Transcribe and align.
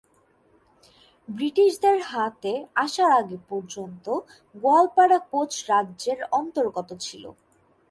ব্রিটিশদের 1.27 1.97
হাতে 2.11 2.53
আসার 2.75 3.11
আগে 3.21 3.37
পর্যন্ত 3.49 4.05
গোয়ালপাড়া 4.55 5.19
কোচ 5.31 5.51
রাজ্যের 5.69 6.19
অন্তর্গত 6.39 6.89
ছিল। 7.05 7.23